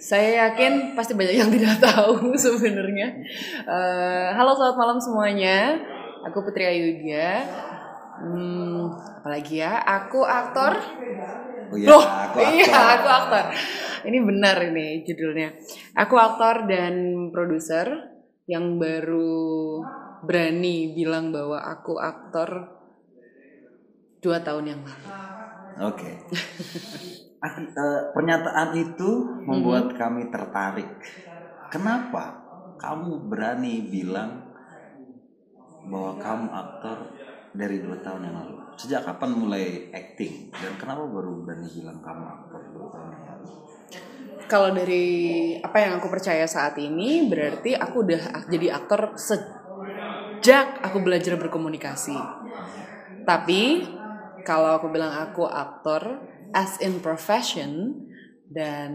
[0.00, 3.08] Saya yakin pasti banyak yang tidak tahu sebenarnya.
[3.68, 5.76] Eh, halo selamat malam semuanya.
[6.32, 7.44] Aku Putri Ayudya.
[8.24, 8.88] Hmm,
[9.20, 9.84] apalagi ya?
[9.84, 10.80] Aku aktor.
[11.72, 12.52] Oh iya, Loh, aku aktor.
[12.54, 13.44] iya, aku aktor.
[14.04, 15.48] Ini benar ini judulnya.
[15.96, 16.94] Aku aktor dan
[17.32, 17.86] produser
[18.44, 19.80] yang baru
[20.20, 22.48] berani bilang bahwa aku aktor
[24.20, 25.08] dua tahun yang lalu.
[25.84, 26.10] Oke.
[27.40, 29.10] Ak- eh, pernyataan itu
[29.44, 29.96] membuat Mhm.
[29.96, 30.88] kami tertarik.
[31.68, 32.24] Kenapa
[32.78, 34.48] kamu berani bilang
[35.84, 36.98] bahwa kamu aktor
[37.52, 38.63] dari dua tahun yang lalu?
[38.74, 42.90] Sejak kapan mulai acting dan kenapa baru berani bilang kamu aktor dua?
[44.44, 45.06] Kalau dari
[45.62, 52.18] apa yang aku percaya saat ini berarti aku udah jadi aktor sejak aku belajar berkomunikasi.
[53.24, 53.62] Tapi
[54.44, 56.20] kalau aku bilang aku aktor
[56.52, 58.04] as in profession
[58.52, 58.92] dan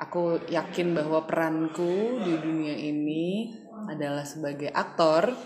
[0.00, 3.52] aku yakin bahwa peranku di dunia ini
[3.92, 5.36] adalah sebagai aktor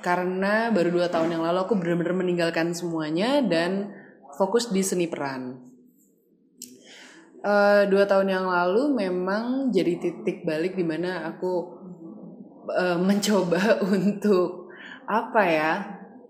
[0.00, 3.92] karena baru dua tahun yang lalu aku benar-benar meninggalkan semuanya dan
[4.36, 5.70] fokus di seni peran.
[7.40, 11.52] Eh, dua tahun yang lalu memang jadi titik balik di mana aku
[12.68, 14.68] eh, mencoba untuk
[15.08, 15.72] apa ya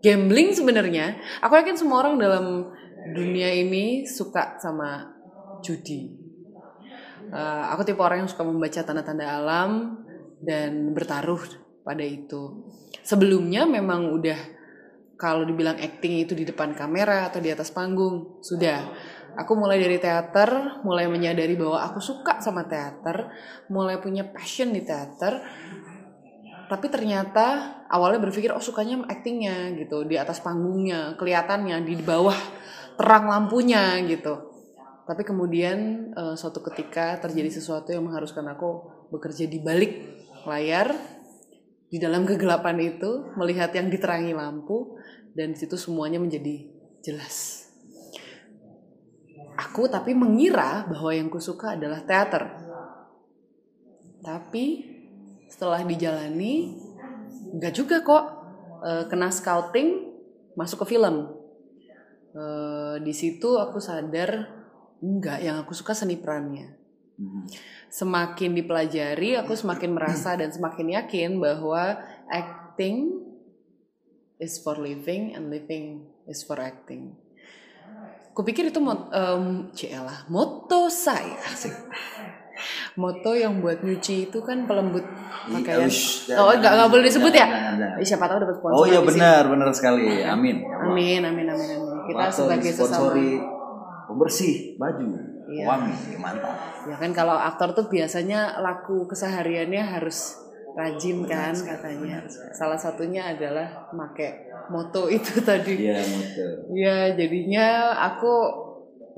[0.03, 1.19] gambling sebenarnya.
[1.43, 2.71] Aku yakin semua orang dalam
[3.11, 5.11] dunia ini suka sama
[5.67, 6.15] judi.
[7.31, 10.03] Eh, aku tipe orang yang suka membaca tanda-tanda alam
[10.39, 11.43] dan bertaruh
[11.83, 12.71] pada itu.
[13.11, 14.39] Sebelumnya memang udah
[15.19, 18.87] kalau dibilang acting itu di depan kamera atau di atas panggung sudah.
[19.35, 23.35] Aku mulai dari teater, mulai menyadari bahwa aku suka sama teater,
[23.67, 25.43] mulai punya passion di teater.
[26.71, 32.39] Tapi ternyata awalnya berpikir oh sukanya actingnya gitu di atas panggungnya, kelihatannya di bawah
[32.95, 34.55] terang lampunya gitu.
[35.03, 35.79] Tapi kemudian
[36.15, 39.99] eh, suatu ketika terjadi sesuatu yang mengharuskan aku bekerja di balik
[40.47, 41.20] layar
[41.91, 44.97] di dalam kegelapan itu melihat yang diterangi lampu
[45.35, 46.71] dan situ semuanya menjadi
[47.03, 47.67] jelas.
[49.59, 52.49] Aku tapi mengira bahwa yang kusuka adalah teater.
[54.23, 54.87] Tapi
[55.51, 56.79] setelah dijalani
[57.51, 58.41] enggak juga kok
[58.81, 60.09] Eh, kena scouting
[60.57, 61.29] masuk ke film.
[62.33, 64.49] Eh, di situ aku sadar
[65.05, 66.80] enggak yang aku suka seni perannya.
[67.91, 71.99] Semakin dipelajari aku semakin merasa dan semakin yakin bahwa
[72.31, 73.21] acting
[74.41, 77.13] is for living and living is for acting.
[78.31, 81.37] Kupikir itu mot um, cielah, moto saya.
[81.51, 81.75] Asik.
[82.97, 85.05] Moto yang buat nyuci itu kan pelembut
[85.49, 85.89] pakaian.
[86.37, 87.47] Oh, enggak enggak boleh disebut ya?
[88.05, 88.77] Siapa tahu dapat sponsor.
[88.77, 90.25] Oh iya benar, benar sekali.
[90.25, 90.63] Amin.
[90.63, 90.77] Ya.
[90.89, 91.99] Amin, amin, amin, amin.
[92.07, 93.13] Kita sebagai sesama
[94.09, 95.07] pembersih baju,
[95.51, 95.67] Iya.
[95.67, 96.55] wangi, mantap.
[96.87, 100.39] Ya kan kalau aktor tuh biasanya laku kesehariannya harus
[100.79, 102.23] rajin kan katanya.
[102.55, 105.91] Salah satunya adalah make moto itu tadi.
[105.91, 106.51] Iya betul.
[106.79, 108.35] Ya jadinya aku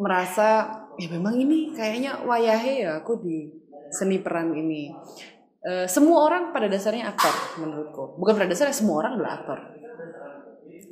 [0.01, 3.53] merasa ya memang ini kayaknya wayahe ya aku di
[3.93, 4.89] seni peran ini.
[5.63, 8.17] Eh, semua orang pada dasarnya aktor menurutku.
[8.17, 9.59] Bukan pada dasarnya semua orang adalah aktor.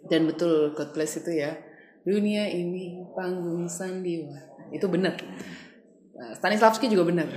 [0.06, 1.56] Dan betul God bless itu ya.
[2.00, 5.18] dunia ini panggung sandiwara itu benar
[6.20, 7.32] Nah, Stanislavski juga benar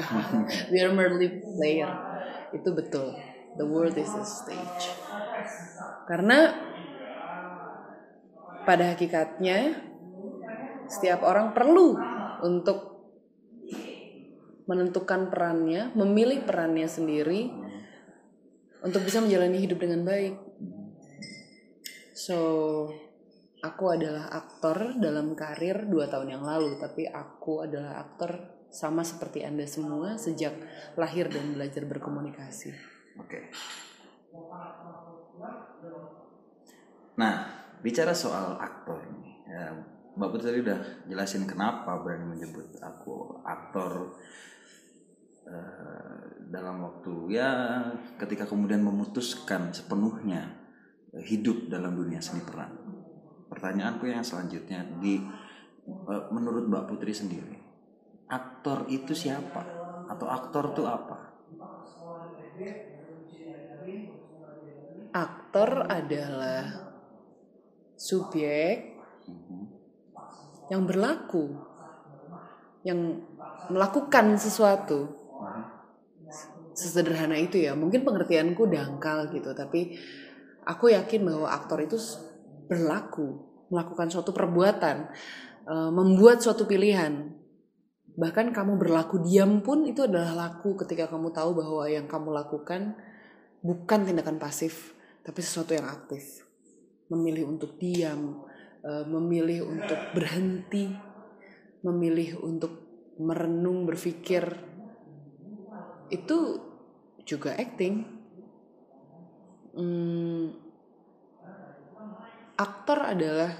[0.72, 1.92] we are merely player.
[2.56, 3.12] Itu betul.
[3.60, 4.96] The world is a stage.
[6.08, 6.56] Karena
[8.64, 9.76] pada hakikatnya
[10.88, 12.00] setiap orang perlu
[12.40, 12.96] untuk
[14.64, 17.52] menentukan perannya, memilih perannya sendiri
[18.80, 20.34] untuk bisa menjalani hidup dengan baik.
[22.16, 22.88] So,
[23.64, 29.40] aku adalah aktor dalam karir dua tahun yang lalu, tapi aku adalah aktor sama seperti
[29.46, 30.52] anda semua sejak
[31.00, 32.76] lahir dan belajar berkomunikasi.
[33.16, 33.48] Oke.
[37.14, 37.34] Nah,
[37.80, 39.64] bicara soal aktor nih, ya,
[40.14, 40.80] Mbak Putri tadi udah
[41.10, 44.14] jelasin kenapa berani menyebut aku aktor
[45.46, 47.50] eh, dalam waktu ya
[48.18, 50.54] ketika kemudian memutuskan sepenuhnya
[51.22, 53.03] hidup dalam dunia seni peran.
[53.64, 55.16] Pertanyaanku yang selanjutnya di
[55.88, 57.56] eh, menurut Mbak Putri sendiri,
[58.28, 59.64] aktor itu siapa?
[60.04, 61.32] Atau aktor itu apa?
[65.16, 66.92] Aktor adalah
[67.96, 69.00] subjek
[70.68, 71.56] yang berlaku,
[72.84, 73.24] yang
[73.72, 75.08] melakukan sesuatu.
[76.76, 79.96] Sesederhana itu ya, mungkin pengertianku dangkal gitu, tapi
[80.68, 81.96] aku yakin bahwa aktor itu
[82.68, 84.96] berlaku, melakukan suatu perbuatan,
[85.68, 87.32] eh, membuat suatu pilihan.
[88.14, 92.94] Bahkan kamu berlaku diam pun itu adalah laku ketika kamu tahu bahwa yang kamu lakukan
[93.64, 94.94] bukan tindakan pasif,
[95.26, 96.46] tapi sesuatu yang aktif.
[97.10, 98.44] Memilih untuk diam,
[98.84, 100.92] eh, memilih untuk berhenti,
[101.84, 102.72] memilih untuk
[103.18, 104.46] merenung, berpikir.
[106.10, 106.38] Itu
[107.24, 107.94] juga acting.
[109.74, 110.13] Hmm,
[112.54, 113.50] aktor adalah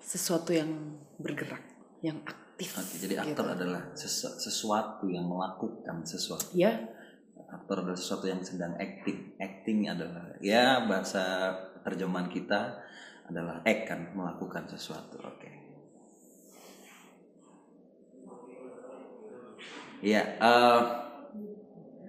[0.00, 1.62] sesuatu yang bergerak,
[2.04, 2.76] yang aktif.
[2.78, 6.54] Oke, jadi aktor adalah sesu- sesuatu yang melakukan sesuatu.
[6.54, 6.86] Ya,
[7.54, 9.38] Aktor adalah sesuatu yang sedang acting.
[9.38, 11.54] Acting adalah ya bahasa
[11.86, 12.82] terjemahan kita
[13.30, 15.22] adalah act kan melakukan sesuatu.
[15.22, 15.50] Oke.
[20.02, 20.36] Iya.
[20.36, 20.80] eh,